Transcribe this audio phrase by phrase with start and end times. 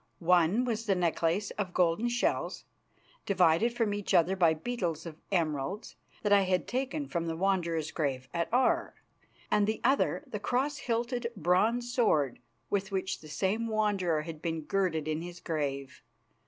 [0.17, 2.65] One was the necklace of golden shells,
[3.27, 7.91] divided from each other by beetles of emeralds, that I had taken from the Wanderer's
[7.91, 8.95] grave at Aar,
[9.51, 12.39] and the other the cross hilted bronze sword
[12.71, 16.01] with which this same Wanderer had been girded in his grave.